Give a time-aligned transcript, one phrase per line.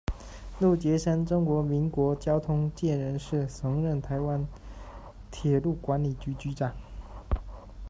[0.59, 4.43] 鹿洁身，中华民国交通界人士，曾任台湾
[5.29, 6.73] 铁路管理局局长。